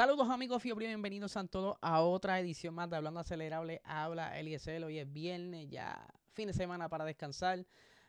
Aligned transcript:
Saludos 0.00 0.30
amigos 0.30 0.62
Fiebre, 0.62 0.86
bienvenidos 0.86 1.36
a 1.36 1.46
todos 1.46 1.76
a 1.82 2.00
otra 2.00 2.40
edición 2.40 2.72
más 2.72 2.88
de 2.88 2.96
Hablando 2.96 3.20
Acelerable. 3.20 3.82
Habla 3.84 4.40
Eliezer, 4.40 4.82
hoy 4.82 4.98
es 4.98 5.12
viernes, 5.12 5.68
ya 5.68 6.08
fin 6.32 6.46
de 6.46 6.54
semana 6.54 6.88
para 6.88 7.04
descansar. 7.04 7.66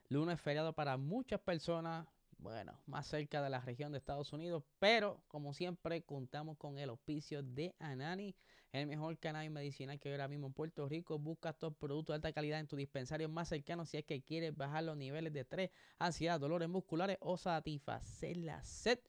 Lunes 0.08 0.40
feriado 0.40 0.72
para 0.72 0.96
muchas 0.96 1.42
personas, 1.42 2.08
bueno, 2.38 2.80
más 2.86 3.08
cerca 3.08 3.42
de 3.42 3.50
la 3.50 3.60
región 3.60 3.92
de 3.92 3.98
Estados 3.98 4.32
Unidos, 4.32 4.64
pero 4.80 5.22
como 5.28 5.54
siempre 5.54 6.02
contamos 6.04 6.58
con 6.58 6.80
el 6.80 6.92
auspicio 6.92 7.44
de 7.44 7.76
Anani, 7.78 8.38
el 8.72 8.88
mejor 8.88 9.20
cannabis 9.20 9.52
medicinal 9.52 10.00
que 10.00 10.08
hay 10.08 10.14
ahora 10.14 10.30
mismo 10.30 10.48
en 10.48 10.54
Puerto 10.54 10.88
Rico. 10.88 11.20
Busca 11.20 11.50
estos 11.50 11.76
productos 11.76 12.14
de 12.14 12.16
alta 12.16 12.32
calidad 12.32 12.62
en 12.62 12.68
tu 12.68 12.78
dispensario 12.78 13.28
más 13.28 13.50
cercano 13.50 13.86
si 13.86 13.98
es 13.98 14.06
que 14.06 14.22
quieres 14.22 14.56
bajar 14.56 14.86
los 14.86 14.96
niveles 14.96 15.34
de 15.34 15.42
estrés, 15.42 15.72
ansiedad, 16.00 16.40
dolores 16.40 16.70
musculares 16.70 17.18
o 17.20 17.36
satisfacer 17.36 18.38
la 18.38 18.64
sed. 18.64 19.00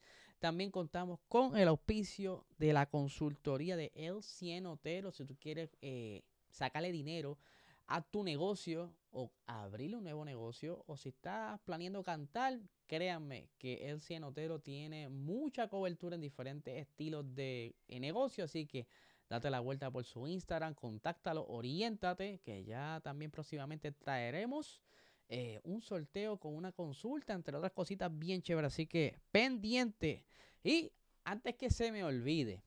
También 0.43 0.73
contamos 0.73 1.21
con 1.29 1.57
el 1.57 1.69
auspicio 1.69 2.45
de 2.59 2.73
la 2.73 2.87
consultoría 2.87 3.77
de 3.77 3.93
El 3.95 4.25
Cien 4.25 4.67
Otero. 4.67 5.13
Si 5.13 5.25
tú 5.25 5.37
quieres 5.37 5.77
eh, 5.81 6.25
sacarle 6.51 6.91
dinero 6.91 7.39
a 7.87 8.03
tu 8.03 8.25
negocio 8.25 8.93
o 9.13 9.31
abrirle 9.47 9.99
un 9.99 10.03
nuevo 10.03 10.25
negocio 10.25 10.83
o 10.89 10.97
si 10.97 11.11
estás 11.11 11.61
planeando 11.61 12.03
cantar, 12.03 12.59
créanme 12.89 13.51
que 13.57 13.89
El 13.89 14.01
Cien 14.01 14.25
Otero 14.25 14.59
tiene 14.59 15.09
mucha 15.09 15.69
cobertura 15.69 16.17
en 16.17 16.23
diferentes 16.23 16.77
estilos 16.77 17.25
de 17.37 17.77
eh, 17.87 18.01
negocio. 18.01 18.43
Así 18.43 18.67
que 18.67 18.89
date 19.31 19.49
la 19.49 19.61
vuelta 19.61 19.93
por 19.93 20.03
su 20.03 20.27
Instagram, 20.27 20.75
contáctalo, 20.75 21.47
oriéntate, 21.47 22.41
que 22.41 22.65
ya 22.65 23.01
también 23.05 23.31
próximamente 23.31 23.93
traeremos 23.93 24.83
eh, 25.29 25.61
un 25.65 25.81
sorteo 25.81 26.39
con 26.39 26.55
una 26.55 26.73
consulta, 26.73 27.33
entre 27.33 27.57
otras 27.57 27.73
cositas 27.73 28.11
bien 28.17 28.43
chéveres. 28.43 28.73
Así 28.73 28.87
que 28.87 29.19
pendiente. 29.31 30.25
Y 30.63 30.93
antes 31.25 31.55
que 31.57 31.71
se 31.71 31.91
me 31.93 32.05
olvide, 32.05 32.63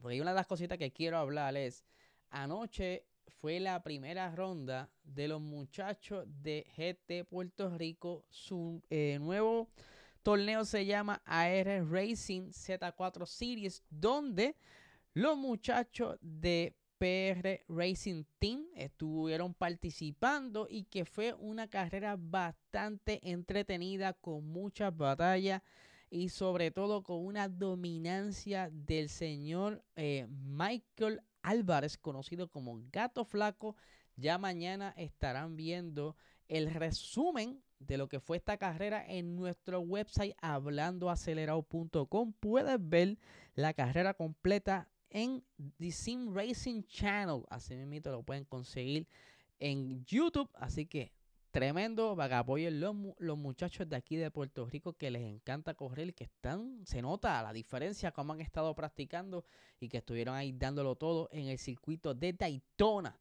porque 0.00 0.20
una 0.20 0.30
de 0.30 0.36
las 0.36 0.46
cositas 0.46 0.78
que 0.78 0.92
quiero 0.92 1.18
hablar 1.18 1.56
es, 1.56 1.84
anoche 2.30 3.04
fue 3.40 3.60
la 3.60 3.82
primera 3.82 4.34
ronda 4.34 4.90
de 5.04 5.28
los 5.28 5.40
muchachos 5.40 6.26
de 6.42 6.66
GT 6.76 7.24
Puerto 7.28 7.70
Rico. 7.76 8.24
Su 8.28 8.82
eh, 8.90 9.18
nuevo 9.20 9.68
torneo 10.22 10.64
se 10.64 10.84
llama 10.84 11.22
AR 11.24 11.86
Racing 11.90 12.50
Z4 12.50 13.26
Series, 13.26 13.82
donde 13.88 14.56
los 15.14 15.36
muchachos 15.36 16.18
de 16.20 16.76
PR 17.00 17.62
Racing 17.66 18.24
Team 18.38 18.66
estuvieron 18.74 19.54
participando 19.54 20.66
y 20.68 20.84
que 20.84 21.06
fue 21.06 21.32
una 21.32 21.66
carrera 21.66 22.16
bastante 22.18 23.20
entretenida 23.22 24.12
con 24.12 24.46
muchas 24.46 24.94
batallas 24.94 25.62
y 26.10 26.28
sobre 26.28 26.70
todo 26.70 27.02
con 27.02 27.24
una 27.24 27.48
dominancia 27.48 28.68
del 28.70 29.08
señor 29.08 29.82
eh, 29.96 30.26
Michael 30.28 31.22
Álvarez, 31.40 31.96
conocido 31.96 32.48
como 32.50 32.78
Gato 32.92 33.24
Flaco. 33.24 33.76
Ya 34.16 34.36
mañana 34.36 34.92
estarán 34.98 35.56
viendo 35.56 36.16
el 36.48 36.70
resumen 36.70 37.62
de 37.78 37.96
lo 37.96 38.10
que 38.10 38.20
fue 38.20 38.36
esta 38.36 38.58
carrera 38.58 39.02
en 39.08 39.36
nuestro 39.36 39.80
website 39.80 40.36
hablandoacelerado.com. 40.42 42.34
Puedes 42.34 42.76
ver 42.78 43.16
la 43.54 43.72
carrera 43.72 44.12
completa 44.12 44.89
en 45.10 45.44
The 45.78 45.90
Sim 45.90 46.34
Racing 46.34 46.82
Channel. 46.84 47.42
Así 47.50 47.74
mismo 47.74 48.10
lo 48.10 48.22
pueden 48.22 48.44
conseguir 48.44 49.06
en 49.58 50.04
YouTube. 50.04 50.48
Así 50.54 50.86
que 50.86 51.12
tremendo 51.50 52.16
para 52.16 52.44
que 52.44 52.70
los, 52.70 52.96
los, 53.18 53.38
muchachos 53.38 53.88
de 53.88 53.96
aquí 53.96 54.16
de 54.16 54.30
Puerto 54.30 54.66
Rico 54.66 54.92
que 54.92 55.10
les 55.10 55.22
encanta 55.22 55.74
correr, 55.74 56.14
que 56.14 56.24
están, 56.24 56.80
se 56.86 57.02
nota 57.02 57.42
la 57.42 57.52
diferencia 57.52 58.12
como 58.12 58.32
han 58.32 58.40
estado 58.40 58.74
practicando 58.74 59.44
y 59.80 59.88
que 59.88 59.98
estuvieron 59.98 60.36
ahí 60.36 60.52
dándolo 60.52 60.94
todo 60.94 61.28
en 61.32 61.48
el 61.48 61.58
circuito 61.58 62.14
de 62.14 62.32
Daytona. 62.32 63.18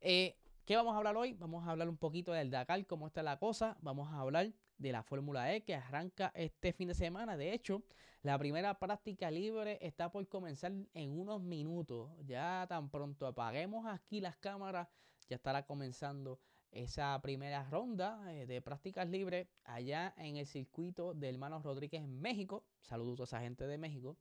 Eh, 0.00 0.36
¿Qué 0.68 0.76
vamos 0.76 0.92
a 0.94 0.98
hablar 0.98 1.16
hoy? 1.16 1.32
Vamos 1.32 1.66
a 1.66 1.70
hablar 1.70 1.88
un 1.88 1.96
poquito 1.96 2.30
del 2.30 2.50
Dakar, 2.50 2.84
cómo 2.84 3.06
está 3.06 3.22
la 3.22 3.38
cosa. 3.38 3.78
Vamos 3.80 4.12
a 4.12 4.20
hablar 4.20 4.52
de 4.76 4.92
la 4.92 5.02
Fórmula 5.02 5.54
E 5.54 5.62
que 5.62 5.74
arranca 5.74 6.30
este 6.34 6.74
fin 6.74 6.88
de 6.88 6.94
semana. 6.94 7.38
De 7.38 7.54
hecho, 7.54 7.82
la 8.20 8.38
primera 8.38 8.78
práctica 8.78 9.30
libre 9.30 9.78
está 9.80 10.12
por 10.12 10.28
comenzar 10.28 10.72
en 10.92 11.18
unos 11.18 11.40
minutos. 11.40 12.10
Ya 12.26 12.66
tan 12.68 12.90
pronto 12.90 13.26
apaguemos 13.26 13.86
aquí 13.86 14.20
las 14.20 14.36
cámaras, 14.36 14.88
ya 15.26 15.36
estará 15.36 15.64
comenzando 15.64 16.38
esa 16.70 17.18
primera 17.22 17.64
ronda 17.70 18.20
eh, 18.34 18.44
de 18.44 18.60
prácticas 18.60 19.08
libres 19.08 19.48
allá 19.64 20.12
en 20.18 20.36
el 20.36 20.46
circuito 20.46 21.14
de 21.14 21.30
Hermanos 21.30 21.62
Rodríguez 21.62 22.02
en 22.02 22.20
México. 22.20 22.66
Saludos 22.82 23.20
a 23.20 23.24
esa 23.24 23.40
gente 23.40 23.66
de 23.66 23.78
México. 23.78 24.18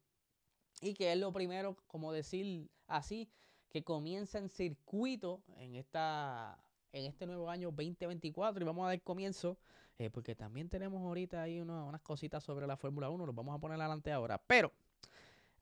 Y 0.80 0.94
que 0.94 1.12
es 1.12 1.20
lo 1.20 1.34
primero, 1.34 1.76
como 1.88 2.14
decir 2.14 2.70
así, 2.88 3.30
que 3.70 3.84
comienza 3.84 4.38
en 4.38 4.50
circuito 4.50 5.42
en, 5.58 5.76
esta, 5.76 6.58
en 6.92 7.06
este 7.06 7.26
nuevo 7.26 7.50
año 7.50 7.70
2024. 7.72 8.62
Y 8.62 8.66
vamos 8.66 8.86
a 8.86 8.90
dar 8.90 9.02
comienzo, 9.02 9.58
eh, 9.98 10.10
porque 10.10 10.36
también 10.36 10.70
tenemos 10.70 11.02
ahorita 11.02 11.42
ahí 11.42 11.60
unas 11.60 12.02
cositas 12.02 12.44
sobre 12.44 12.68
la 12.68 12.78
Fórmula 12.78 13.10
1. 13.10 13.26
Los 13.26 13.36
vamos 13.36 13.56
a 13.56 13.60
poner 13.60 13.80
adelante 13.80 14.12
ahora. 14.12 14.42
Pero, 14.48 14.72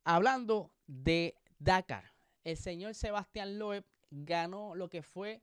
hablando 0.04 0.72
de 0.88 1.36
Dakar, 1.60 2.12
el 2.44 2.58
señor 2.58 2.94
Sebastián 2.94 3.58
Loeb 3.58 3.86
ganó 4.12 4.76
lo 4.76 4.90
que 4.90 5.02
fue 5.02 5.42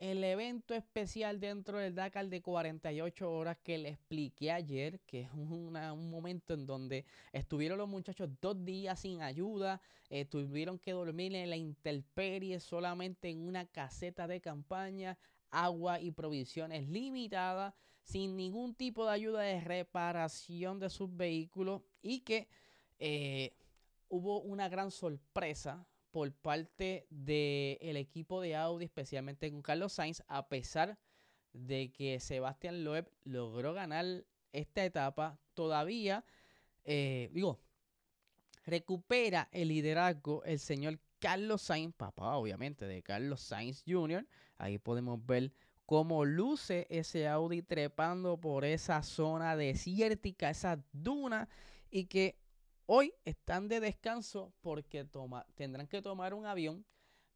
el 0.00 0.24
evento 0.24 0.74
especial 0.74 1.40
dentro 1.40 1.78
del 1.78 1.94
Dakar 1.94 2.26
de 2.26 2.40
48 2.40 3.30
horas 3.30 3.58
que 3.62 3.76
le 3.76 3.90
expliqué 3.90 4.50
ayer, 4.50 4.98
que 5.00 5.20
es 5.20 5.30
un 5.34 6.10
momento 6.10 6.54
en 6.54 6.66
donde 6.66 7.04
estuvieron 7.32 7.76
los 7.76 7.88
muchachos 7.88 8.30
dos 8.40 8.64
días 8.64 8.98
sin 9.00 9.20
ayuda, 9.20 9.82
eh, 10.08 10.24
tuvieron 10.24 10.78
que 10.78 10.92
dormir 10.92 11.34
en 11.34 11.50
la 11.50 11.56
intemperie 11.56 12.60
solamente 12.60 13.28
en 13.28 13.46
una 13.46 13.66
caseta 13.66 14.26
de 14.26 14.40
campaña, 14.40 15.18
agua 15.50 16.00
y 16.00 16.12
provisiones 16.12 16.88
limitadas, 16.88 17.74
sin 18.02 18.38
ningún 18.38 18.74
tipo 18.74 19.04
de 19.04 19.12
ayuda 19.12 19.42
de 19.42 19.60
reparación 19.60 20.80
de 20.80 20.88
sus 20.88 21.14
vehículos 21.14 21.82
y 22.00 22.20
que 22.20 22.48
eh, 22.98 23.52
hubo 24.08 24.40
una 24.40 24.70
gran 24.70 24.90
sorpresa 24.90 25.86
por 26.10 26.32
parte 26.32 27.06
del 27.10 27.96
equipo 27.96 28.40
de 28.40 28.56
Audi, 28.56 28.84
especialmente 28.84 29.50
con 29.50 29.62
Carlos 29.62 29.92
Sainz, 29.92 30.22
a 30.28 30.48
pesar 30.48 30.98
de 31.52 31.90
que 31.92 32.20
Sebastián 32.20 32.84
Loeb 32.84 33.10
logró 33.24 33.72
ganar 33.72 34.24
esta 34.52 34.84
etapa, 34.84 35.38
todavía, 35.54 36.24
eh, 36.84 37.30
digo, 37.32 37.60
recupera 38.64 39.48
el 39.52 39.68
liderazgo 39.68 40.44
el 40.44 40.58
señor 40.58 40.98
Carlos 41.18 41.62
Sainz, 41.62 41.94
papá 41.94 42.36
obviamente 42.36 42.86
de 42.86 43.02
Carlos 43.02 43.40
Sainz 43.40 43.84
Jr. 43.86 44.26
Ahí 44.56 44.78
podemos 44.78 45.24
ver 45.24 45.52
cómo 45.86 46.24
luce 46.24 46.86
ese 46.88 47.28
Audi 47.28 47.62
trepando 47.62 48.38
por 48.38 48.64
esa 48.64 49.02
zona 49.02 49.56
desértica, 49.56 50.50
esa 50.50 50.82
duna, 50.92 51.48
y 51.90 52.06
que 52.06 52.39
Hoy 52.92 53.14
están 53.24 53.68
de 53.68 53.78
descanso 53.78 54.52
porque 54.62 55.06
tendrán 55.54 55.86
que 55.86 56.02
tomar 56.02 56.34
un 56.34 56.44
avión 56.44 56.84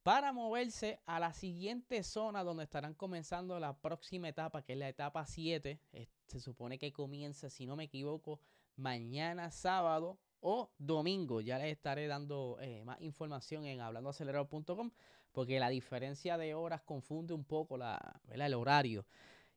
para 0.03 0.33
moverse 0.33 0.99
a 1.07 1.21
la 1.21 1.33
siguiente 1.33 2.03
zona 2.03 2.43
donde 2.43 2.65
estarán 2.65 2.95
comenzando 2.95 3.61
la 3.61 3.73
próxima 3.79 4.29
etapa, 4.29 4.63
que 4.63 4.73
es 4.73 4.81
la 4.81 4.89
etapa 4.89 5.25
7. 5.25 5.79
Se 6.27 6.41
supone 6.41 6.77
que 6.77 6.93
comienza, 6.93 7.51
si 7.51 7.67
no 7.67 7.77
me 7.77 7.85
equivoco, 7.85 8.41
mañana 8.75 9.53
sábado 9.53 10.19
o 10.41 10.73
domingo. 10.77 11.41
Ya 11.41 11.59
les 11.59 11.71
estaré 11.71 12.09
dando 12.09 12.59
eh, 12.61 12.83
más 12.85 13.01
información 13.01 13.65
en 13.65 13.81
hablandoacelerado.com 13.81 14.91
porque 15.31 15.61
la 15.61 15.69
diferencia 15.69 16.37
de 16.37 16.57
horas 16.57 16.83
confunde 16.83 17.33
un 17.33 17.45
poco 17.45 17.77
la, 17.77 18.21
el 18.29 18.55
horario. 18.55 19.07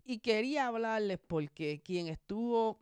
Y 0.05 0.19
quería 0.19 0.67
hablarles 0.67 1.17
porque 1.17 1.81
quien 1.83 2.07
estuvo 2.07 2.77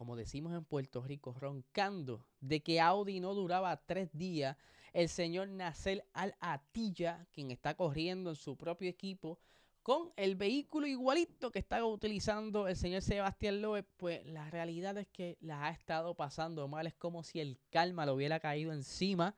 como 0.00 0.16
decimos 0.16 0.54
en 0.54 0.64
Puerto 0.64 1.02
Rico, 1.02 1.36
roncando 1.38 2.24
de 2.40 2.62
que 2.62 2.80
Audi 2.80 3.20
no 3.20 3.34
duraba 3.34 3.76
tres 3.84 4.08
días, 4.14 4.56
el 4.94 5.10
señor 5.10 5.48
Nasser 5.48 6.06
Al-Attiyah, 6.14 7.26
quien 7.34 7.50
está 7.50 7.74
corriendo 7.74 8.30
en 8.30 8.36
su 8.36 8.56
propio 8.56 8.88
equipo 8.88 9.38
con 9.82 10.10
el 10.16 10.36
vehículo 10.36 10.86
igualito 10.86 11.50
que 11.50 11.58
estaba 11.58 11.84
utilizando 11.84 12.66
el 12.66 12.76
señor 12.76 13.02
Sebastián 13.02 13.60
Loeb, 13.60 13.84
pues 13.98 14.24
la 14.24 14.48
realidad 14.48 14.96
es 14.96 15.06
que 15.08 15.36
la 15.42 15.66
ha 15.66 15.70
estado 15.70 16.14
pasando 16.14 16.66
mal. 16.66 16.86
Es 16.86 16.94
como 16.94 17.22
si 17.22 17.38
el 17.38 17.58
calma 17.68 18.06
lo 18.06 18.14
hubiera 18.14 18.40
caído 18.40 18.72
encima. 18.72 19.34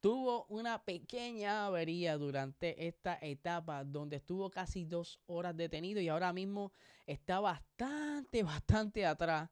Tuvo 0.00 0.46
una 0.48 0.84
pequeña 0.84 1.66
avería 1.66 2.16
durante 2.16 2.86
esta 2.86 3.18
etapa 3.20 3.82
donde 3.82 4.18
estuvo 4.18 4.50
casi 4.50 4.84
dos 4.84 5.18
horas 5.26 5.56
detenido 5.56 6.00
y 6.00 6.06
ahora 6.06 6.32
mismo 6.32 6.70
está 7.06 7.40
bastante, 7.40 8.44
bastante 8.44 9.04
atrás 9.04 9.50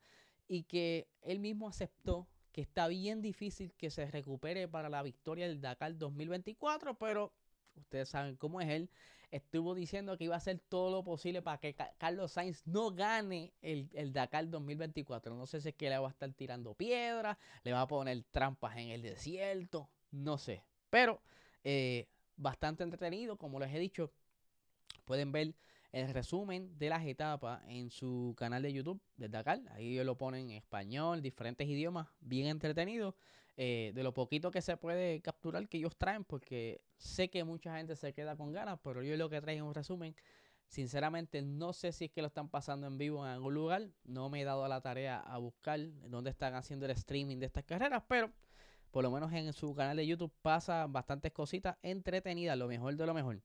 y 0.49 0.65
que 0.65 1.09
él 1.23 1.41
mismo 1.41 1.69
aceptó 1.69 2.29
que 2.53 2.61
está 2.61 2.87
bien 2.89 3.23
difícil 3.23 3.73
que 3.75 3.91
se 3.91 4.07
recupere 4.11 4.69
para 4.69 4.89
la 4.89 5.03
victoria 5.03 5.49
del 5.49 5.61
Dakar 5.61 5.97
2024, 5.99 6.95
pero 6.95 7.33
ustedes 7.75 8.09
saben 8.09 8.37
cómo 8.37 8.61
es 8.61 8.69
él 8.69 8.91
estuvo 9.35 9.75
diciendo 9.75 10.17
que 10.17 10.25
iba 10.25 10.37
a 10.37 10.39
hacer 10.39 10.61
todo 10.69 10.93
lo 10.93 11.03
posible 11.03 11.43
para 11.43 11.59
que 11.59 11.75
Carlos 11.99 12.31
Sainz 12.31 12.65
no 12.67 12.93
gane 12.93 13.53
el, 13.63 13.91
el, 13.93 14.13
Dakar 14.13 14.49
2024. 14.49 15.35
No 15.35 15.47
sé 15.47 15.61
si 15.61 15.71
es 15.71 15.75
que 15.75 15.91
le 15.91 15.99
va 15.99 16.07
a 16.07 16.11
estar 16.13 16.33
tirando 16.35 16.75
piedras, 16.75 17.37
le 17.65 17.73
va 17.73 17.81
a 17.81 17.89
poner 17.89 18.23
trampas 18.31 18.77
en 18.77 18.91
el 18.91 19.03
desierto, 19.03 19.91
no 20.13 20.39
sé. 20.39 20.63
Pero 20.89 21.21
eh, 21.65 22.07
bastante 22.37 22.85
entretenido, 22.85 23.37
como 23.37 23.59
les 23.59 23.75
he 23.75 23.79
dicho. 23.81 24.13
Pueden 25.05 25.33
ver 25.33 25.55
el 25.95 26.13
resumen 26.13 26.77
de 26.77 26.89
las 26.89 27.07
etapas 27.07 27.63
en 27.69 27.89
su 27.89 28.35
canal 28.37 28.63
de 28.63 28.73
YouTube 28.73 29.01
de 29.17 29.29
Dakar. 29.29 29.61
Ahí 29.71 30.03
lo 30.03 30.19
ponen 30.19 30.51
en 30.51 30.57
español, 30.57 31.23
diferentes 31.23 31.69
idiomas, 31.69 32.09
bien 32.21 32.49
entretenido. 32.49 33.15
Eh, 33.57 33.93
de 33.95 34.03
lo 34.03 34.13
poquito 34.13 34.51
que 34.51 34.61
se 34.61 34.77
puede 34.77 35.21
capturar 35.21 35.69
que 35.69 35.77
ellos 35.79 35.97
traen, 35.97 36.25
porque 36.25 36.83
sé 36.97 37.31
que 37.31 37.45
mucha 37.45 37.77
gente 37.77 37.95
se 37.95 38.13
queda 38.13 38.37
con 38.37 38.51
ganas, 38.51 38.81
pero 38.83 39.05
yo 39.05 39.17
lo 39.17 39.31
que 39.31 39.41
traigo 39.41 39.65
un 39.65 39.75
resumen. 39.75 40.17
Sinceramente, 40.67 41.41
no 41.43 41.73
sé 41.73 41.93
si 41.93 42.07
es 42.07 42.11
que 42.11 42.23
lo 42.23 42.27
están 42.27 42.49
pasando 42.49 42.89
en 42.89 42.99
vivo 42.99 43.25
en 43.25 43.31
algún 43.31 43.55
lugar. 43.55 43.89
No 44.03 44.29
me 44.29 44.41
he 44.41 44.45
dado 44.45 44.67
la 44.67 44.81
tarea 44.81 45.21
a 45.21 45.39
buscar 45.39 45.79
dónde 46.09 46.31
están 46.31 46.55
haciendo 46.55 46.87
el 46.87 46.91
streaming 46.91 47.39
de 47.39 47.47
estas 47.47 47.63
carreras, 47.63 48.03
pero 48.09 48.33
por 48.91 49.05
lo 49.05 49.13
menos 49.13 49.33
en 49.33 49.53
su 49.53 49.73
canal 49.77 49.97
de 49.97 50.09
YouTube 50.09 50.33
pasa 50.43 50.89
bastantes 50.89 51.31
cositas 51.31 51.77
entretenidas, 51.83 52.59
lo 52.59 52.67
mejor 52.67 52.97
de 52.97 53.07
lo 53.07 53.15
mejor. 53.15 53.41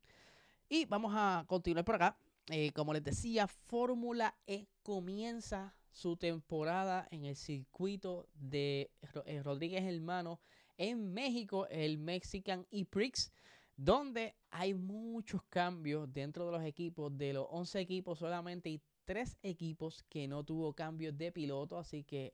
Y 0.67 0.85
vamos 0.85 1.13
a 1.15 1.43
continuar 1.47 1.85
por 1.85 1.93
acá. 1.93 2.17
Eh, 2.49 2.71
como 2.73 2.93
les 2.93 3.03
decía, 3.03 3.47
Fórmula 3.47 4.35
E 4.47 4.67
comienza 4.81 5.75
su 5.91 6.17
temporada 6.17 7.07
en 7.11 7.25
el 7.25 7.35
circuito 7.35 8.27
de 8.33 8.91
eh, 9.25 9.43
Rodríguez 9.43 9.83
Hermano 9.83 10.39
en 10.77 11.13
México, 11.13 11.67
el 11.67 11.99
Mexican 11.99 12.65
E-Prix, 12.71 13.31
donde 13.75 14.35
hay 14.49 14.73
muchos 14.73 15.43
cambios 15.43 16.11
dentro 16.11 16.45
de 16.47 16.51
los 16.53 16.63
equipos. 16.63 17.15
De 17.15 17.33
los 17.33 17.45
11 17.51 17.81
equipos, 17.81 18.17
solamente 18.17 18.69
hay 18.69 18.81
3 19.05 19.37
equipos 19.43 20.03
que 20.09 20.27
no 20.27 20.43
tuvo 20.43 20.73
cambios 20.73 21.17
de 21.17 21.31
piloto, 21.31 21.77
así 21.77 22.03
que 22.03 22.33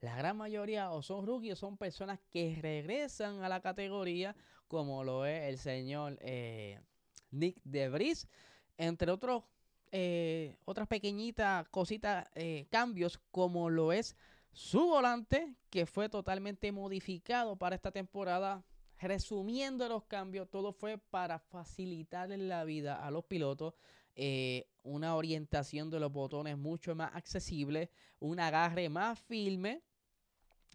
la 0.00 0.16
gran 0.16 0.38
mayoría 0.38 0.90
o 0.90 1.02
son 1.02 1.26
rookies 1.26 1.52
o 1.54 1.56
son 1.56 1.76
personas 1.76 2.18
que 2.30 2.56
regresan 2.62 3.42
a 3.42 3.48
la 3.48 3.60
categoría, 3.60 4.34
como 4.68 5.04
lo 5.04 5.26
es 5.26 5.42
el 5.48 5.58
señor 5.58 6.16
eh, 6.22 6.80
Nick 7.30 7.60
DeVries, 7.64 8.26
entre 8.80 9.10
otros 9.10 9.44
eh, 9.92 10.56
otras 10.66 10.86
pequeñitas 10.86 11.68
cositas, 11.68 12.28
eh, 12.36 12.66
cambios, 12.70 13.18
como 13.32 13.70
lo 13.70 13.92
es 13.92 14.16
su 14.52 14.86
volante, 14.86 15.54
que 15.68 15.84
fue 15.84 16.08
totalmente 16.08 16.70
modificado 16.70 17.56
para 17.56 17.74
esta 17.74 17.90
temporada. 17.90 18.64
Resumiendo 18.98 19.88
los 19.88 20.04
cambios, 20.04 20.48
todo 20.48 20.72
fue 20.72 20.98
para 20.98 21.38
facilitarle 21.38 22.36
la 22.36 22.64
vida 22.64 23.04
a 23.04 23.10
los 23.10 23.24
pilotos. 23.24 23.74
Eh, 24.14 24.68
una 24.82 25.16
orientación 25.16 25.90
de 25.90 25.98
los 25.98 26.12
botones 26.12 26.56
mucho 26.56 26.94
más 26.94 27.14
accesible, 27.14 27.90
un 28.20 28.38
agarre 28.38 28.88
más 28.88 29.18
firme, 29.18 29.82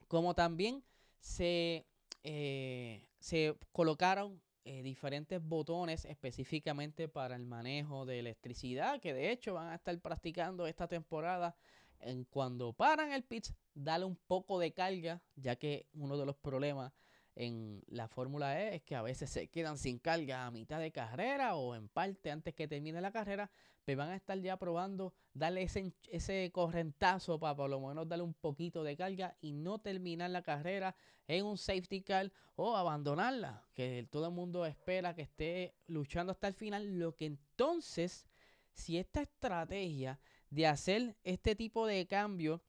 como 0.08 0.34
también 0.34 0.84
se, 1.20 1.86
se 2.24 3.56
colocaron 3.72 4.42
eh, 4.66 4.82
diferentes 4.82 5.42
botones 5.42 6.06
específicamente 6.06 7.08
para 7.08 7.36
el 7.36 7.46
manejo 7.46 8.06
de 8.06 8.18
electricidad, 8.18 9.00
que 9.00 9.14
de 9.14 9.32
hecho 9.32 9.54
van 9.54 9.70
a 9.70 9.76
estar 9.76 9.96
practicando 10.02 10.66
esta 10.66 10.88
temporada. 10.88 11.56
En 12.00 12.26
cuando 12.26 12.74
paran 12.74 13.12
el 13.14 13.24
pitch, 13.24 13.54
dale 13.74 14.06
un 14.06 14.16
poco 14.16 14.60
de 14.60 14.74
carga, 14.74 15.22
ya 15.36 15.56
que 15.56 15.88
uno 15.94 16.18
de 16.18 16.26
los 16.26 16.36
problemas 16.36 16.92
en 17.36 17.84
la 17.88 18.08
Fórmula 18.08 18.62
E 18.62 18.76
es 18.76 18.84
que 18.84 18.96
a 18.96 19.02
veces 19.02 19.30
se 19.30 19.48
quedan 19.48 19.78
sin 19.78 20.00
carga 20.00 20.46
a 20.46 20.52
mitad 20.52 20.80
de 20.80 20.92
carrera 20.92 21.56
o 21.56 21.76
en 21.76 21.90
parte 21.90 22.32
antes 22.32 22.54
que 22.54 22.68
termine 22.68 23.02
la 23.02 23.12
carrera, 23.12 23.52
pero 23.84 24.00
van 24.00 24.10
a 24.10 24.16
estar 24.16 24.40
ya 24.40 24.58
probando 24.58 25.14
darle 25.34 25.64
ese, 25.64 25.94
ese 26.10 26.50
correntazo 26.54 27.40
para 27.40 27.56
por 27.56 27.70
lo 27.70 27.80
menos 27.82 28.08
darle 28.08 28.24
un 28.24 28.34
poquito 28.34 28.84
de 28.84 28.96
carga 28.96 29.38
y 29.42 29.52
no 29.52 29.80
terminar 29.80 30.30
la 30.30 30.42
carrera 30.42 30.96
en 31.28 31.46
un 31.46 31.58
safety 31.58 32.02
car 32.02 32.32
o 32.56 32.76
abandonarla, 32.76 33.68
que 33.74 34.08
todo 34.10 34.28
el 34.28 34.34
mundo 34.34 34.66
espera 34.66 35.14
que 35.14 35.24
esté 35.24 35.76
luchando 35.88 36.32
hasta 36.32 36.48
el 36.48 36.54
final, 36.54 37.00
lo 37.00 37.16
que 37.16 37.26
entonces, 37.26 38.28
si 38.74 38.98
esta 38.98 39.22
estrategia 39.22 40.20
de 40.50 40.68
hacer 40.68 41.18
este 41.24 41.56
tipo 41.56 41.86
de 41.86 42.08
cambio 42.08 42.62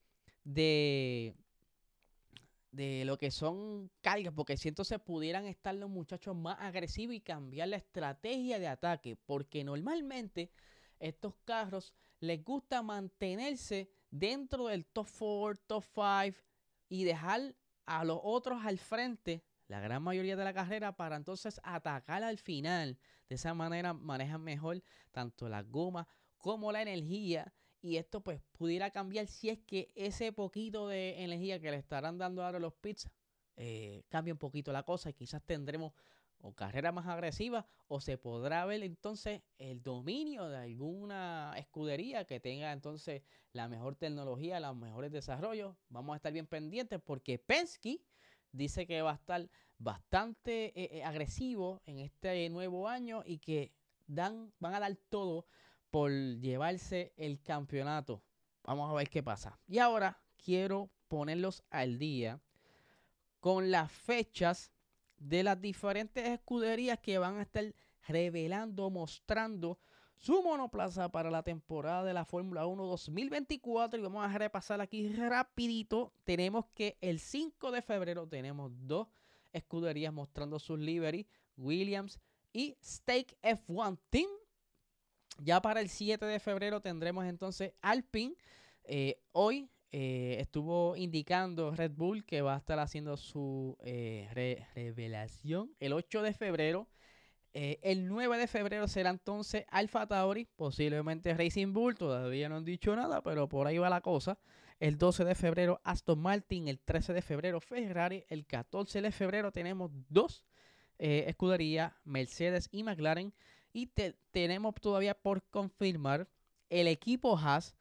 de 0.42 1.34
de 2.76 3.06
lo 3.06 3.16
que 3.16 3.30
son 3.30 3.90
cargas, 4.02 4.34
porque 4.34 4.58
si 4.58 4.68
entonces 4.68 5.00
pudieran 5.00 5.46
estar 5.46 5.74
los 5.74 5.88
muchachos 5.88 6.36
más 6.36 6.58
agresivos 6.60 7.16
y 7.16 7.20
cambiar 7.20 7.68
la 7.68 7.78
estrategia 7.78 8.58
de 8.58 8.68
ataque, 8.68 9.16
porque 9.16 9.64
normalmente 9.64 10.50
estos 11.00 11.34
carros 11.44 11.94
les 12.20 12.44
gusta 12.44 12.82
mantenerse 12.82 13.90
dentro 14.10 14.66
del 14.66 14.84
top 14.84 15.08
4, 15.18 15.62
top 15.66 15.84
5 15.94 16.38
y 16.88 17.04
dejar 17.04 17.54
a 17.86 18.04
los 18.04 18.20
otros 18.22 18.64
al 18.64 18.78
frente 18.78 19.42
la 19.68 19.80
gran 19.80 20.02
mayoría 20.02 20.36
de 20.36 20.44
la 20.44 20.52
carrera 20.52 20.96
para 20.96 21.16
entonces 21.16 21.60
atacar 21.64 22.22
al 22.22 22.38
final. 22.38 22.98
De 23.28 23.34
esa 23.36 23.54
manera 23.54 23.94
manejan 23.94 24.42
mejor 24.42 24.82
tanto 25.12 25.48
la 25.48 25.62
goma 25.62 26.06
como 26.36 26.70
la 26.72 26.82
energía 26.82 27.52
y 27.86 27.98
esto 27.98 28.20
pues 28.20 28.40
pudiera 28.50 28.90
cambiar 28.90 29.28
si 29.28 29.48
es 29.48 29.60
que 29.60 29.92
ese 29.94 30.32
poquito 30.32 30.88
de 30.88 31.22
energía 31.22 31.60
que 31.60 31.70
le 31.70 31.76
estarán 31.76 32.18
dando 32.18 32.44
ahora 32.44 32.58
los 32.58 32.74
pits 32.74 33.08
eh, 33.56 34.02
cambia 34.08 34.34
un 34.34 34.38
poquito 34.38 34.72
la 34.72 34.82
cosa 34.82 35.10
y 35.10 35.14
quizás 35.14 35.40
tendremos 35.44 35.92
o 36.40 36.52
carreras 36.52 36.92
más 36.92 37.06
agresivas 37.06 37.64
o 37.86 38.00
se 38.00 38.18
podrá 38.18 38.64
ver 38.66 38.82
entonces 38.82 39.42
el 39.58 39.84
dominio 39.84 40.48
de 40.48 40.58
alguna 40.58 41.54
escudería 41.56 42.24
que 42.24 42.40
tenga 42.40 42.72
entonces 42.72 43.22
la 43.52 43.68
mejor 43.68 43.94
tecnología, 43.94 44.58
los 44.58 44.76
mejores 44.76 45.12
desarrollos. 45.12 45.76
Vamos 45.88 46.14
a 46.14 46.16
estar 46.16 46.32
bien 46.32 46.46
pendientes 46.48 47.00
porque 47.00 47.38
Penske 47.38 48.02
dice 48.50 48.86
que 48.86 49.00
va 49.00 49.12
a 49.12 49.14
estar 49.14 49.48
bastante 49.78 50.78
eh, 50.78 50.98
eh, 50.98 51.04
agresivo 51.04 51.82
en 51.86 52.00
este 52.00 52.50
nuevo 52.50 52.88
año 52.88 53.22
y 53.24 53.38
que 53.38 53.72
dan, 54.08 54.52
van 54.58 54.74
a 54.74 54.80
dar 54.80 54.96
todo 55.08 55.46
por 55.96 56.12
llevarse 56.12 57.14
el 57.16 57.40
campeonato. 57.40 58.22
Vamos 58.64 58.90
a 58.90 58.92
ver 58.92 59.08
qué 59.08 59.22
pasa. 59.22 59.58
Y 59.66 59.78
ahora 59.78 60.22
quiero 60.36 60.90
ponerlos 61.08 61.62
al 61.70 61.98
día 61.98 62.38
con 63.40 63.70
las 63.70 63.90
fechas 63.90 64.72
de 65.16 65.42
las 65.42 65.58
diferentes 65.58 66.28
escuderías 66.28 66.98
que 66.98 67.16
van 67.16 67.38
a 67.38 67.42
estar 67.44 67.74
revelando, 68.06 68.90
mostrando 68.90 69.78
su 70.18 70.42
monoplaza 70.42 71.10
para 71.10 71.30
la 71.30 71.42
temporada 71.42 72.04
de 72.04 72.12
la 72.12 72.26
Fórmula 72.26 72.66
1 72.66 72.84
2024 72.84 73.98
y 73.98 74.02
vamos 74.02 74.22
a 74.22 74.36
repasar 74.36 74.82
aquí 74.82 75.08
rapidito. 75.14 76.12
Tenemos 76.24 76.66
que 76.74 76.98
el 77.00 77.20
5 77.20 77.70
de 77.70 77.80
febrero 77.80 78.28
tenemos 78.28 78.70
dos 78.86 79.08
escuderías 79.50 80.12
mostrando 80.12 80.58
sus 80.58 80.78
livery, 80.78 81.26
Williams 81.56 82.20
y 82.52 82.76
Stake 82.82 83.38
F1 83.40 83.98
Team 84.10 84.28
ya 85.38 85.60
para 85.60 85.80
el 85.80 85.88
7 85.88 86.24
de 86.24 86.40
febrero 86.40 86.80
tendremos 86.80 87.26
entonces 87.26 87.72
Alpine. 87.82 88.34
Eh, 88.84 89.20
hoy 89.32 89.70
eh, 89.92 90.36
estuvo 90.40 90.96
indicando 90.96 91.74
Red 91.74 91.92
Bull 91.92 92.24
que 92.24 92.42
va 92.42 92.54
a 92.54 92.58
estar 92.58 92.78
haciendo 92.78 93.16
su 93.16 93.76
eh, 93.80 94.28
revelación 94.74 95.74
el 95.80 95.92
8 95.92 96.22
de 96.22 96.32
febrero. 96.32 96.88
el 97.52 98.06
9 98.06 98.36
de 98.38 98.46
febrero 98.46 98.86
será 98.86 99.10
entonces 99.10 99.64
Alfa 99.70 100.06
Tauri, 100.06 100.44
posiblemente 100.56 101.32
Racing 101.34 101.72
Bull, 101.72 101.94
todavía 101.94 102.48
no 102.48 102.56
han 102.56 102.64
dicho 102.64 102.94
nada, 102.94 103.22
pero 103.22 103.48
por 103.48 103.66
ahí 103.66 103.78
va 103.78 103.88
la 103.88 104.02
cosa. 104.02 104.38
El 104.78 104.98
12 104.98 105.24
de 105.24 105.34
febrero 105.34 105.80
Aston 105.82 106.18
Martin, 106.18 106.68
el 106.68 106.78
13 106.80 107.14
de 107.14 107.22
febrero 107.22 107.60
Ferrari, 107.60 108.24
el 108.28 108.44
14 108.46 109.00
de 109.00 109.10
febrero 109.10 109.52
tenemos 109.52 109.90
dos 110.10 110.44
escuderías, 110.98 111.92
Mercedes 112.04 112.68
y 112.72 112.82
McLaren. 112.82 113.32
Y 113.76 113.90
tenemos 114.30 114.74
todavía 114.76 115.12
por 115.12 115.42
confirmar 115.50 116.26
el 116.70 116.86
equipo 116.86 117.36
Haas, 117.36 117.76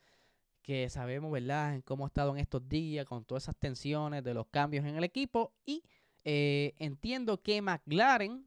que 0.61 0.89
sabemos, 0.89 1.31
¿verdad?, 1.31 1.75
en 1.75 1.81
cómo 1.83 2.03
ha 2.03 2.07
estado 2.07 2.31
en 2.31 2.37
estos 2.41 2.67
días, 2.67 3.05
con 3.05 3.23
todas 3.23 3.43
esas 3.43 3.55
tensiones 3.55 4.21
de 4.21 4.33
los 4.33 4.45
cambios 4.47 4.83
en 4.83 4.97
el 4.97 5.05
equipo. 5.05 5.53
Y 5.65 5.83
eh, 6.25 6.73
entiendo 6.79 7.41
que 7.41 7.61
McLaren 7.61 8.45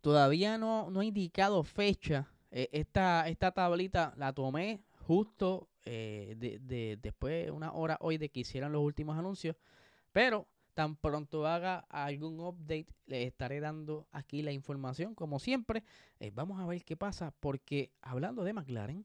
todavía 0.00 0.58
no, 0.58 0.92
no 0.92 1.00
ha 1.00 1.04
indicado 1.04 1.64
fecha 1.64 2.30
e, 2.52 2.68
esta, 2.70 3.28
esta 3.28 3.50
tablita 3.50 4.14
la 4.16 4.32
tomé 4.32 4.80
justo 5.08 5.68
eh, 5.84 6.36
de, 6.38 7.00
después, 7.02 7.50
una 7.50 7.72
hora 7.72 7.98
hoy 8.00 8.16
de 8.16 8.28
que 8.28 8.40
hicieran 8.40 8.70
los 8.70 8.84
últimos 8.84 9.18
anuncios. 9.18 9.56
Pero 10.12 10.46
tan 10.78 10.94
pronto 10.94 11.44
haga 11.44 11.86
algún 11.88 12.38
update, 12.38 12.86
le 13.06 13.24
estaré 13.24 13.58
dando 13.58 14.06
aquí 14.12 14.42
la 14.42 14.52
información. 14.52 15.16
Como 15.16 15.40
siempre, 15.40 15.82
eh, 16.20 16.30
vamos 16.32 16.60
a 16.60 16.66
ver 16.66 16.84
qué 16.84 16.96
pasa. 16.96 17.34
Porque 17.40 17.90
hablando 18.00 18.44
de 18.44 18.52
McLaren, 18.52 19.04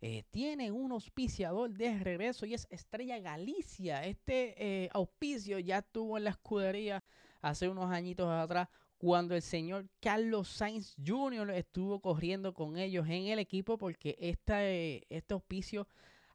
eh, 0.00 0.22
tiene 0.30 0.72
un 0.72 0.92
auspiciador 0.92 1.68
de 1.74 1.98
regreso 1.98 2.46
y 2.46 2.54
es 2.54 2.66
Estrella 2.70 3.18
Galicia. 3.18 4.02
Este 4.06 4.88
auspicio 4.94 5.58
ya 5.58 5.80
estuvo 5.80 6.16
en 6.16 6.24
la 6.24 6.30
escudería 6.30 7.04
hace 7.42 7.68
unos 7.68 7.90
añitos 7.90 8.26
atrás 8.30 8.70
cuando 8.96 9.34
el 9.34 9.42
señor 9.42 9.86
Carlos 10.00 10.48
Sainz 10.48 10.96
Jr. 11.06 11.50
estuvo 11.50 12.00
corriendo 12.00 12.54
con 12.54 12.78
ellos 12.78 13.06
en 13.08 13.26
el 13.26 13.38
equipo 13.38 13.76
porque 13.76 14.16
este, 14.18 15.04
este 15.14 15.34
auspicio 15.34 15.86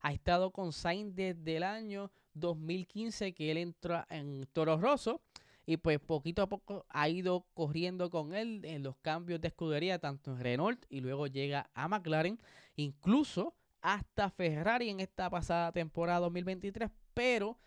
ha 0.02 0.14
estado 0.14 0.52
con 0.52 0.74
Sainz 0.74 1.16
desde 1.16 1.58
el 1.58 1.64
año 1.64 2.12
2015 2.34 3.34
que 3.34 3.52
él 3.52 3.58
entró 3.58 4.06
en 4.10 4.46
Toro 4.54 4.78
Rosso 4.78 5.22
y 5.66 5.78
pues 5.78 6.00
poquito 6.00 6.42
a 6.42 6.50
poco 6.50 6.86
ha 6.90 7.10
ido 7.10 7.46
corriendo 7.54 8.10
con 8.10 8.34
él 8.34 8.62
en 8.66 8.82
los 8.84 8.96
cambios 8.98 9.40
de 9.40 9.50
escudería 9.50 10.00
tanto 10.00 10.32
en 10.32 10.40
Renault 10.40 10.86
y 10.90 11.00
luego 11.02 11.28
llega 11.28 11.70
a 11.74 11.88
McLaren, 11.88 12.40
incluso 12.76 13.56
hasta 13.82 14.30
Ferrari 14.30 14.90
en 14.90 15.00
esta 15.00 15.30
pasada 15.30 15.72
temporada 15.72 16.22
2023, 16.22 16.90
pero 17.14 17.60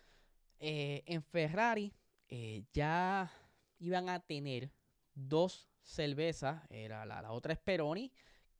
eh, 0.59 1.03
en 1.05 1.23
Ferrari 1.23 1.93
eh, 2.29 2.63
ya 2.73 3.31
iban 3.79 4.09
a 4.09 4.19
tener 4.19 4.71
dos 5.13 5.69
cervezas. 5.81 6.61
Era 6.69 7.05
la, 7.05 7.31
otra 7.31 7.53
es 7.53 7.59
Peroni, 7.59 8.11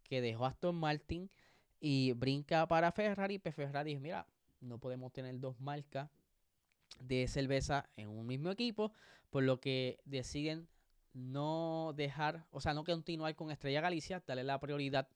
que 0.04 0.22
dejó 0.22 0.46
Aston 0.46 0.76
Martin 0.76 1.30
y 1.80 2.14
brinca 2.14 2.68
para 2.68 2.92
Ferrari. 2.92 3.40
Pues 3.40 3.56
Ferrari 3.56 3.92
dice, 3.92 4.02
mira, 4.02 4.28
no 4.64 4.80
podemos 4.80 5.12
tener 5.12 5.40
dos 5.40 5.60
marcas 5.60 6.10
de 7.00 7.28
cerveza 7.28 7.90
en 7.96 8.10
un 8.10 8.26
mismo 8.26 8.50
equipo, 8.50 8.94
por 9.30 9.44
lo 9.44 9.60
que 9.60 10.00
deciden 10.06 10.68
no 11.14 11.94
dejar, 11.96 12.46
o 12.52 12.60
sea, 12.60 12.74
no 12.74 12.84
continuar 12.84 13.36
con 13.36 13.52
Estrella 13.52 13.82
Galicia, 13.82 14.24
darle 14.26 14.44
la 14.44 14.60
prioridad 14.60 15.08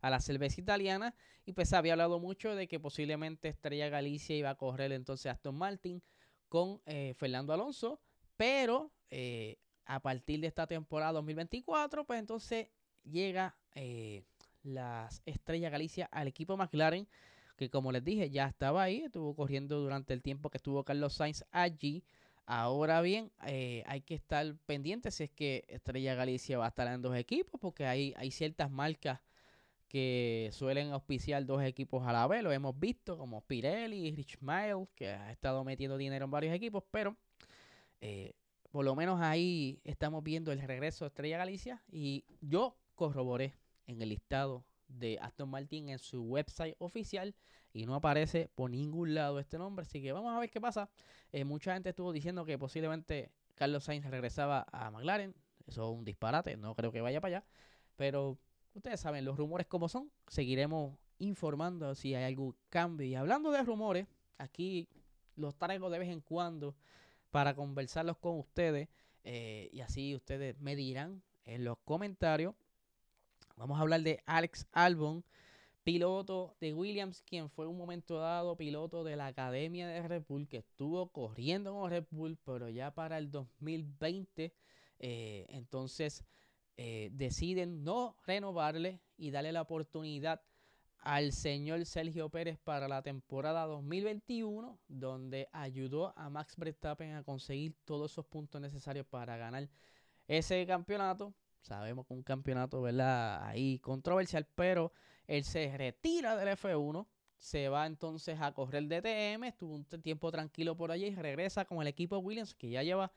a 0.00 0.10
la 0.10 0.20
cerveza 0.20 0.60
italiana. 0.60 1.14
Y 1.46 1.52
pues 1.52 1.72
había 1.72 1.92
hablado 1.92 2.18
mucho 2.18 2.54
de 2.54 2.68
que 2.68 2.80
posiblemente 2.80 3.48
Estrella 3.48 3.88
Galicia 3.88 4.36
iba 4.36 4.50
a 4.50 4.54
correr 4.56 4.92
entonces 4.92 5.32
Aston 5.32 5.56
Martin 5.56 6.02
con 6.48 6.80
eh, 6.86 7.14
Fernando 7.16 7.52
Alonso, 7.52 8.00
pero 8.36 8.90
eh, 9.10 9.58
a 9.86 10.00
partir 10.00 10.40
de 10.40 10.46
esta 10.46 10.66
temporada 10.66 11.12
2024, 11.12 12.04
pues 12.04 12.18
entonces 12.20 12.68
llega 13.04 13.56
eh, 13.74 14.24
las 14.62 15.22
Estrella 15.26 15.70
Galicia 15.70 16.08
al 16.10 16.28
equipo 16.28 16.56
McLaren, 16.56 17.06
que 17.56 17.70
como 17.70 17.92
les 17.92 18.04
dije, 18.04 18.30
ya 18.30 18.46
estaba 18.46 18.82
ahí, 18.82 19.02
estuvo 19.04 19.34
corriendo 19.34 19.80
durante 19.80 20.12
el 20.12 20.22
tiempo 20.22 20.50
que 20.50 20.58
estuvo 20.58 20.84
Carlos 20.84 21.14
Sainz 21.14 21.44
allí. 21.50 22.04
Ahora 22.46 23.00
bien, 23.00 23.32
eh, 23.46 23.82
hay 23.86 24.02
que 24.02 24.14
estar 24.14 24.54
pendientes 24.66 25.14
si 25.14 25.24
es 25.24 25.30
que 25.30 25.64
Estrella 25.68 26.14
Galicia 26.14 26.58
va 26.58 26.66
a 26.66 26.68
estar 26.68 26.86
en 26.88 27.00
dos 27.00 27.16
equipos, 27.16 27.60
porque 27.60 27.86
hay, 27.86 28.12
hay 28.16 28.30
ciertas 28.30 28.70
marcas 28.70 29.20
que 29.88 30.50
suelen 30.52 30.90
auspiciar 30.92 31.46
dos 31.46 31.62
equipos 31.62 32.06
a 32.06 32.12
la 32.12 32.26
vez. 32.26 32.42
Lo 32.42 32.52
hemos 32.52 32.78
visto, 32.78 33.16
como 33.16 33.40
Pirelli, 33.42 34.10
Rich 34.14 34.38
Mile, 34.40 34.88
que 34.94 35.10
ha 35.10 35.30
estado 35.30 35.64
metiendo 35.64 35.96
dinero 35.96 36.24
en 36.24 36.30
varios 36.30 36.54
equipos, 36.54 36.82
pero 36.90 37.16
eh, 38.00 38.34
por 38.70 38.84
lo 38.84 38.96
menos 38.96 39.20
ahí 39.20 39.80
estamos 39.84 40.24
viendo 40.24 40.50
el 40.50 40.60
regreso 40.60 41.04
de 41.04 41.10
Estrella 41.10 41.38
Galicia 41.38 41.82
y 41.90 42.24
yo 42.40 42.76
corroboré 42.96 43.54
en 43.86 44.02
el 44.02 44.08
listado 44.08 44.64
de 44.98 45.18
Aston 45.20 45.48
Martin 45.48 45.88
en 45.88 45.98
su 45.98 46.22
website 46.22 46.76
oficial 46.78 47.34
y 47.72 47.86
no 47.86 47.94
aparece 47.94 48.50
por 48.54 48.70
ningún 48.70 49.14
lado 49.14 49.38
este 49.38 49.58
nombre. 49.58 49.84
Así 49.84 50.02
que 50.02 50.12
vamos 50.12 50.34
a 50.34 50.38
ver 50.38 50.50
qué 50.50 50.60
pasa. 50.60 50.88
Eh, 51.32 51.44
mucha 51.44 51.74
gente 51.74 51.90
estuvo 51.90 52.12
diciendo 52.12 52.44
que 52.44 52.58
posiblemente 52.58 53.32
Carlos 53.54 53.84
Sainz 53.84 54.06
regresaba 54.06 54.66
a 54.72 54.90
McLaren. 54.90 55.34
Eso 55.66 55.90
es 55.90 55.98
un 55.98 56.04
disparate, 56.04 56.56
no 56.56 56.74
creo 56.74 56.92
que 56.92 57.00
vaya 57.00 57.20
para 57.20 57.38
allá. 57.38 57.46
Pero 57.96 58.38
ustedes 58.74 59.00
saben 59.00 59.24
los 59.24 59.36
rumores 59.36 59.66
como 59.66 59.88
son. 59.88 60.10
Seguiremos 60.28 60.96
informando 61.18 61.94
si 61.94 62.14
hay 62.14 62.24
algún 62.24 62.56
cambio. 62.68 63.06
Y 63.06 63.14
hablando 63.14 63.50
de 63.50 63.62
rumores, 63.62 64.06
aquí 64.38 64.88
los 65.36 65.56
traigo 65.56 65.90
de 65.90 65.98
vez 65.98 66.08
en 66.10 66.20
cuando 66.20 66.76
para 67.30 67.54
conversarlos 67.54 68.16
con 68.18 68.38
ustedes 68.38 68.88
eh, 69.24 69.70
y 69.72 69.80
así 69.80 70.14
ustedes 70.14 70.60
me 70.60 70.76
dirán 70.76 71.22
en 71.46 71.64
los 71.64 71.78
comentarios. 71.78 72.54
Vamos 73.56 73.78
a 73.78 73.82
hablar 73.82 74.02
de 74.02 74.20
Alex 74.26 74.66
Albon, 74.72 75.24
piloto 75.84 76.56
de 76.60 76.74
Williams, 76.74 77.22
quien 77.22 77.48
fue 77.48 77.68
un 77.68 77.78
momento 77.78 78.18
dado 78.18 78.56
piloto 78.56 79.04
de 79.04 79.14
la 79.14 79.26
Academia 79.26 79.86
de 79.86 80.06
Red 80.06 80.24
Bull, 80.28 80.48
que 80.48 80.58
estuvo 80.58 81.08
corriendo 81.12 81.72
con 81.72 81.90
Red 81.90 82.06
Bull, 82.10 82.36
pero 82.44 82.68
ya 82.68 82.92
para 82.92 83.16
el 83.16 83.30
2020, 83.30 84.52
eh, 84.98 85.46
entonces 85.48 86.24
eh, 86.76 87.10
deciden 87.12 87.84
no 87.84 88.16
renovarle 88.26 89.00
y 89.16 89.30
darle 89.30 89.52
la 89.52 89.62
oportunidad 89.62 90.42
al 90.98 91.32
señor 91.32 91.84
Sergio 91.84 92.30
Pérez 92.30 92.58
para 92.58 92.88
la 92.88 93.02
temporada 93.02 93.66
2021, 93.66 94.80
donde 94.88 95.48
ayudó 95.52 96.12
a 96.18 96.28
Max 96.28 96.56
Verstappen 96.56 97.12
a 97.12 97.22
conseguir 97.22 97.76
todos 97.84 98.10
esos 98.10 98.26
puntos 98.26 98.60
necesarios 98.60 99.06
para 99.06 99.36
ganar 99.36 99.68
ese 100.26 100.66
campeonato. 100.66 101.34
Sabemos 101.64 102.06
que 102.06 102.12
un 102.12 102.22
campeonato, 102.22 102.82
¿verdad? 102.82 103.42
Ahí 103.42 103.78
controversial, 103.78 104.46
pero 104.54 104.92
él 105.26 105.44
se 105.44 105.74
retira 105.74 106.36
del 106.36 106.48
F1, 106.58 107.06
se 107.38 107.70
va 107.70 107.86
entonces 107.86 108.38
a 108.38 108.52
correr 108.52 108.86
DTM, 108.86 109.44
estuvo 109.44 109.74
un 109.74 109.86
tiempo 110.02 110.30
tranquilo 110.30 110.76
por 110.76 110.92
allí 110.92 111.06
y 111.06 111.14
regresa 111.14 111.64
con 111.64 111.80
el 111.80 111.88
equipo 111.88 112.18
Williams, 112.18 112.54
que 112.54 112.68
ya 112.68 112.82
lleva 112.82 113.12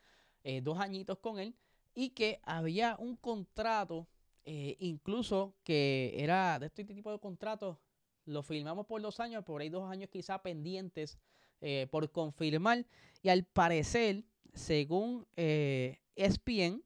eh, 0.46 0.62
dos 0.62 0.80
añitos 0.80 1.18
con 1.18 1.40
él, 1.40 1.58
y 1.94 2.12
que 2.12 2.40
había 2.44 2.96
un 3.00 3.18
contrato 3.18 4.08
eh, 4.46 4.78
incluso 4.80 5.58
que 5.66 6.14
era 6.16 6.58
de 6.58 6.68
este 6.68 6.86
tipo 6.86 7.12
de 7.12 7.20
contratos, 7.20 7.78
lo 8.24 8.44
firmamos 8.44 8.86
por 8.86 9.02
dos 9.02 9.20
años, 9.20 9.44
por 9.44 9.62
ahí 9.62 9.68
dos 9.68 9.92
años 9.92 10.10
quizá 10.10 10.42
pendientes 10.42 11.20
eh, 11.60 11.86
por 11.92 12.10
confirmar. 12.14 12.86
Y 13.22 13.28
al 13.28 13.44
parecer, 13.44 14.24
según 14.54 15.28
ESPN, 15.36 16.82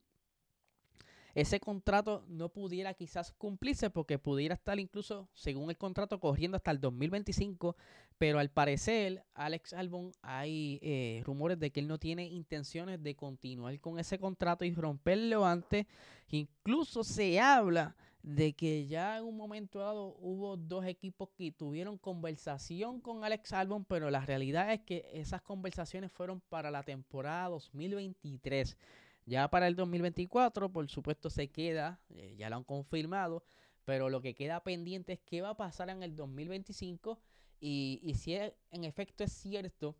ese 1.34 1.60
contrato 1.60 2.24
no 2.28 2.50
pudiera 2.50 2.92
quizás 2.94 3.32
cumplirse 3.32 3.88
porque 3.88 4.18
pudiera 4.18 4.54
estar 4.54 4.78
incluso, 4.78 5.28
según 5.32 5.70
el 5.70 5.78
contrato, 5.78 6.20
corriendo 6.20 6.56
hasta 6.56 6.70
el 6.70 6.80
2025. 6.80 7.76
Pero 8.18 8.38
al 8.38 8.50
parecer, 8.50 9.24
Alex 9.34 9.72
Albon, 9.72 10.12
hay 10.20 10.78
eh, 10.82 11.22
rumores 11.24 11.58
de 11.58 11.70
que 11.70 11.80
él 11.80 11.88
no 11.88 11.98
tiene 11.98 12.26
intenciones 12.26 13.02
de 13.02 13.16
continuar 13.16 13.80
con 13.80 13.98
ese 13.98 14.18
contrato 14.18 14.64
y 14.64 14.74
romperlo 14.74 15.46
antes. 15.46 15.86
Incluso 16.28 17.02
se 17.02 17.40
habla 17.40 17.96
de 18.22 18.52
que 18.52 18.86
ya 18.86 19.18
en 19.18 19.24
un 19.24 19.36
momento 19.36 19.80
dado 19.80 20.14
hubo 20.20 20.56
dos 20.56 20.84
equipos 20.86 21.30
que 21.30 21.50
tuvieron 21.50 21.98
conversación 21.98 23.00
con 23.00 23.24
Alex 23.24 23.52
Albon, 23.52 23.84
pero 23.84 24.10
la 24.10 24.24
realidad 24.24 24.72
es 24.72 24.80
que 24.82 25.08
esas 25.12 25.42
conversaciones 25.42 26.12
fueron 26.12 26.40
para 26.40 26.70
la 26.70 26.84
temporada 26.84 27.48
2023. 27.48 28.76
Ya 29.24 29.48
para 29.48 29.68
el 29.68 29.76
2024, 29.76 30.72
por 30.72 30.88
supuesto, 30.88 31.30
se 31.30 31.48
queda, 31.48 32.00
eh, 32.10 32.34
ya 32.36 32.50
lo 32.50 32.56
han 32.56 32.64
confirmado, 32.64 33.44
pero 33.84 34.10
lo 34.10 34.20
que 34.20 34.34
queda 34.34 34.62
pendiente 34.62 35.14
es 35.14 35.20
qué 35.20 35.42
va 35.42 35.50
a 35.50 35.56
pasar 35.56 35.90
en 35.90 36.02
el 36.02 36.16
2025 36.16 37.20
y, 37.60 38.00
y 38.02 38.14
si 38.14 38.34
en 38.34 38.84
efecto 38.84 39.24
es 39.24 39.32
cierto 39.32 39.96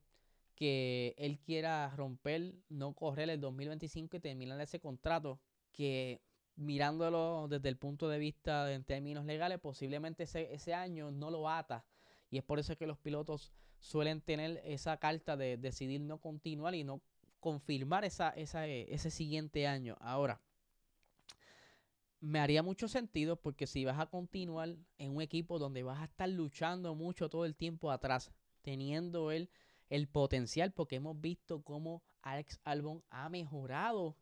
que 0.54 1.14
él 1.18 1.38
quiera 1.38 1.88
romper, 1.90 2.54
no 2.68 2.94
correr 2.94 3.30
el 3.30 3.40
2025 3.40 4.16
y 4.16 4.20
terminar 4.20 4.60
ese 4.60 4.80
contrato, 4.80 5.40
que 5.72 6.20
mirándolo 6.56 7.46
desde 7.48 7.68
el 7.68 7.76
punto 7.76 8.08
de 8.08 8.18
vista 8.18 8.72
en 8.72 8.84
términos 8.84 9.24
legales, 9.24 9.58
posiblemente 9.58 10.24
ese, 10.24 10.52
ese 10.52 10.74
año 10.74 11.10
no 11.10 11.30
lo 11.30 11.48
ata. 11.48 11.84
Y 12.30 12.38
es 12.38 12.44
por 12.44 12.58
eso 12.58 12.76
que 12.76 12.86
los 12.86 12.98
pilotos 12.98 13.52
suelen 13.78 14.20
tener 14.20 14.60
esa 14.64 14.96
carta 14.98 15.36
de 15.36 15.56
decidir 15.56 16.00
no 16.00 16.18
continuar 16.18 16.74
y 16.74 16.84
no 16.84 17.02
confirmar 17.42 18.04
esa, 18.04 18.32
eh, 18.36 18.86
ese 18.88 19.10
siguiente 19.10 19.66
año. 19.66 19.96
Ahora, 20.00 20.40
me 22.20 22.38
haría 22.38 22.62
mucho 22.62 22.86
sentido 22.86 23.34
porque 23.34 23.66
si 23.66 23.84
vas 23.84 23.98
a 23.98 24.06
continuar 24.06 24.76
en 24.96 25.10
un 25.10 25.20
equipo 25.20 25.58
donde 25.58 25.82
vas 25.82 26.00
a 26.00 26.04
estar 26.04 26.28
luchando 26.28 26.94
mucho 26.94 27.28
todo 27.28 27.44
el 27.44 27.56
tiempo 27.56 27.90
atrás, 27.90 28.30
teniendo 28.62 29.32
el, 29.32 29.50
el 29.90 30.06
potencial, 30.06 30.72
porque 30.72 30.96
hemos 30.96 31.20
visto 31.20 31.62
cómo 31.62 32.04
Alex 32.22 32.60
Albon 32.62 33.02
ha 33.10 33.28
mejorado 33.28 34.16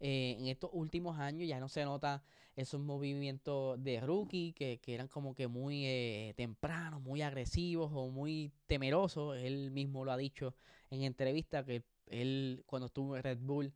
eh, 0.00 0.36
en 0.40 0.48
estos 0.48 0.70
últimos 0.72 1.16
años, 1.20 1.48
ya 1.48 1.60
no 1.60 1.68
se 1.68 1.84
nota 1.84 2.24
esos 2.56 2.80
movimientos 2.80 3.80
de 3.82 4.00
rookie 4.00 4.52
que, 4.52 4.80
que 4.80 4.94
eran 4.94 5.06
como 5.06 5.36
que 5.36 5.46
muy 5.46 5.86
eh, 5.86 6.34
tempranos, 6.36 7.00
muy 7.02 7.22
agresivos 7.22 7.92
o 7.94 8.08
muy 8.08 8.52
temerosos. 8.66 9.38
Él 9.38 9.70
mismo 9.70 10.04
lo 10.04 10.10
ha 10.10 10.16
dicho 10.16 10.56
en 10.90 11.02
entrevista 11.02 11.64
que 11.64 11.84
él 12.06 12.62
cuando 12.66 12.86
estuvo 12.86 13.16
en 13.16 13.22
Red 13.22 13.38
Bull 13.40 13.72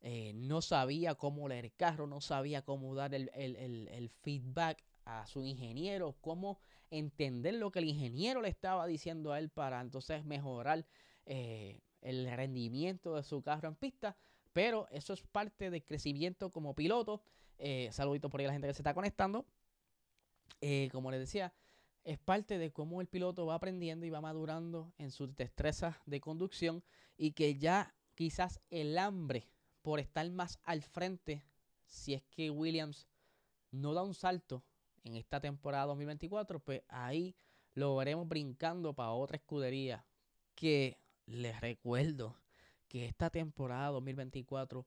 eh, 0.00 0.32
no 0.34 0.62
sabía 0.62 1.14
cómo 1.14 1.48
leer 1.48 1.66
el 1.66 1.74
carro, 1.74 2.06
no 2.06 2.20
sabía 2.20 2.62
cómo 2.62 2.94
dar 2.94 3.14
el, 3.14 4.10
feedback 4.22 4.82
a 5.04 5.26
su 5.26 5.44
ingeniero, 5.44 6.16
cómo 6.20 6.58
entender 6.90 7.54
lo 7.54 7.70
que 7.70 7.80
el 7.80 7.86
ingeniero 7.86 8.40
le 8.40 8.48
estaba 8.48 8.86
diciendo 8.86 9.32
a 9.32 9.38
él 9.38 9.50
para 9.50 9.80
entonces 9.80 10.24
mejorar 10.24 10.86
eh, 11.26 11.80
el 12.00 12.30
rendimiento 12.34 13.16
de 13.16 13.22
su 13.22 13.42
carro 13.42 13.68
en 13.68 13.76
pista. 13.76 14.16
Pero 14.52 14.88
eso 14.90 15.12
es 15.12 15.22
parte 15.22 15.70
del 15.70 15.84
crecimiento 15.84 16.50
como 16.50 16.74
piloto. 16.74 17.22
Eh, 17.58 17.90
saludito 17.92 18.30
por 18.30 18.40
ahí 18.40 18.46
a 18.46 18.48
la 18.48 18.54
gente 18.54 18.68
que 18.68 18.74
se 18.74 18.82
está 18.82 18.94
conectando. 18.94 19.46
Eh, 20.60 20.88
como 20.92 21.10
les 21.10 21.20
decía, 21.20 21.52
es 22.04 22.18
parte 22.18 22.58
de 22.58 22.72
cómo 22.72 23.00
el 23.00 23.06
piloto 23.06 23.46
va 23.46 23.54
aprendiendo 23.54 24.06
y 24.06 24.10
va 24.10 24.20
madurando 24.20 24.92
en 24.98 25.10
sus 25.10 25.34
destrezas 25.36 25.96
de 26.06 26.20
conducción 26.20 26.82
y 27.16 27.32
que 27.32 27.58
ya 27.58 27.94
quizás 28.14 28.60
el 28.70 28.98
hambre 28.98 29.48
por 29.82 30.00
estar 30.00 30.28
más 30.30 30.58
al 30.64 30.82
frente, 30.82 31.44
si 31.86 32.14
es 32.14 32.22
que 32.24 32.50
Williams 32.50 33.08
no 33.70 33.94
da 33.94 34.02
un 34.02 34.14
salto 34.14 34.64
en 35.04 35.16
esta 35.16 35.40
temporada 35.40 35.86
2024, 35.86 36.60
pues 36.60 36.82
ahí 36.88 37.34
lo 37.74 37.96
veremos 37.96 38.28
brincando 38.28 38.94
para 38.94 39.12
otra 39.12 39.36
escudería. 39.36 40.04
Que 40.54 40.98
les 41.26 41.58
recuerdo 41.60 42.36
que 42.88 43.06
esta 43.06 43.30
temporada 43.30 43.88
2024 43.88 44.86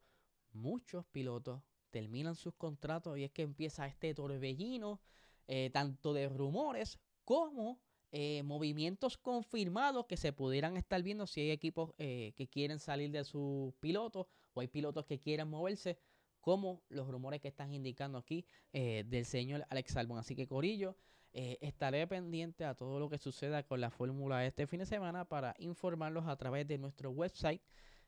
muchos 0.51 1.05
pilotos 1.07 1.61
terminan 1.89 2.35
sus 2.35 2.53
contratos 2.53 3.17
y 3.17 3.23
es 3.23 3.31
que 3.31 3.43
empieza 3.43 3.87
este 3.87 4.13
torbellino 4.13 4.99
eh, 5.47 5.69
tanto 5.73 6.13
de 6.13 6.29
rumores 6.29 6.99
como 7.23 7.79
eh, 8.11 8.43
movimientos 8.43 9.17
confirmados 9.17 10.05
que 10.05 10.17
se 10.17 10.33
pudieran 10.33 10.77
estar 10.77 11.01
viendo 11.01 11.25
si 11.25 11.41
hay 11.41 11.51
equipos 11.51 11.93
eh, 11.97 12.33
que 12.35 12.47
quieren 12.47 12.79
salir 12.79 13.11
de 13.11 13.23
sus 13.23 13.73
pilotos 13.79 14.27
o 14.53 14.61
hay 14.61 14.67
pilotos 14.67 15.05
que 15.05 15.19
quieran 15.19 15.49
moverse 15.49 15.97
como 16.43 16.83
los 16.89 17.07
rumores 17.07 17.39
que 17.39 17.47
están 17.47 17.73
indicando 17.73 18.17
aquí 18.17 18.45
eh, 18.73 19.05
del 19.07 19.25
señor 19.25 19.65
Alex 19.69 19.95
Albon. 19.95 20.19
Así 20.19 20.35
que 20.35 20.45
Corillo, 20.45 20.97
eh, 21.31 21.57
estaré 21.61 22.05
pendiente 22.05 22.65
a 22.65 22.75
todo 22.75 22.99
lo 22.99 23.09
que 23.09 23.17
suceda 23.17 23.63
con 23.63 23.79
la 23.81 23.89
fórmula 23.89 24.45
este 24.45 24.67
fin 24.67 24.79
de 24.79 24.85
semana 24.85 25.25
para 25.25 25.55
informarlos 25.57 26.27
a 26.27 26.35
través 26.35 26.67
de 26.67 26.77
nuestro 26.77 27.11
website 27.11 27.61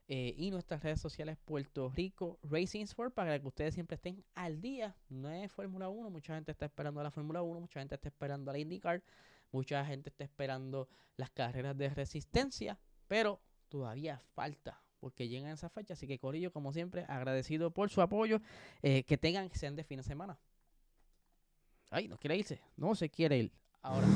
eh, 0.08 0.36
y 0.38 0.52
nuestras 0.52 0.84
redes 0.84 1.02
sociales 1.02 1.38
Puerto 1.44 1.90
Rico 1.90 2.40
Racing 2.44 2.84
Sport 2.84 3.14
para 3.14 3.40
que 3.40 3.48
ustedes 3.48 3.74
siempre 3.74 3.96
estén 3.96 4.24
al 4.36 4.62
día. 4.62 4.96
No 5.10 5.30
es 5.30 5.52
Fórmula 5.52 5.90
1, 5.90 6.10
mucha 6.10 6.36
gente 6.36 6.52
está 6.52 6.66
esperando 6.66 7.00
a 7.00 7.04
la 7.04 7.12
Fórmula 7.12 7.42
1, 7.42 7.60
mucha 7.60 7.80
gente 7.80 7.96
está 7.96 8.10
esperando 8.10 8.52
a 8.52 8.54
la 8.54 8.60
IndyCar, 8.60 9.04
mucha 9.52 9.84
gente 9.86 10.10
está 10.10 10.24
esperando 10.24 10.88
las 11.18 11.32
carreras 11.32 11.78
de 11.78 11.90
resistencia, 11.90 12.78
pero 13.08 13.40
todavía 13.70 14.22
falta 14.34 14.82
porque 15.06 15.28
llegan 15.28 15.52
a 15.52 15.54
esa 15.54 15.70
fecha. 15.70 15.94
Así 15.94 16.08
que 16.08 16.18
Corillo, 16.18 16.52
como 16.52 16.74
siempre, 16.74 17.06
agradecido 17.08 17.70
por 17.70 17.92
su 17.92 18.02
apoyo. 18.02 18.42
Eh, 18.82 19.04
que 19.04 19.20
tengan, 19.20 19.50
de 19.50 19.84
fin 19.84 19.98
de 19.98 20.04
semana. 20.04 20.40
Ay, 21.92 22.08
no 22.08 22.18
quiere 22.18 22.38
irse. 22.38 22.60
No 22.76 22.96
se 22.96 23.08
quiere 23.08 23.38
ir. 23.38 23.52
Ahora. 23.84 24.08